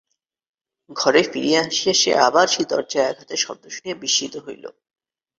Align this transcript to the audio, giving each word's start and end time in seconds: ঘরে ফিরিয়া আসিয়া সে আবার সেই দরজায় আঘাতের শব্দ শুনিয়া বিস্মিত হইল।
ঘরে 0.89 1.21
ফিরিয়া 1.23 1.61
আসিয়া 1.65 1.93
সে 1.93 2.11
আবার 2.27 2.45
সেই 2.47 2.67
দরজায় 2.69 3.09
আঘাতের 3.09 3.39
শব্দ 3.39 3.63
শুনিয়া 3.67 3.95
বিস্মিত 3.95 4.35
হইল। 4.45 4.65